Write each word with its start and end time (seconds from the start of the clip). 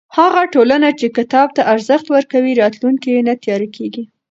هغه 0.17 0.43
ټولنه 0.53 0.89
چې 0.99 1.07
کتاب 1.17 1.47
ته 1.57 1.61
ارزښت 1.73 2.05
ورکوي، 2.15 2.51
راتلونکی 2.61 3.09
یې 3.15 3.21
نه 3.27 3.33
تیاره 3.43 3.67
کېږي. 3.75 4.03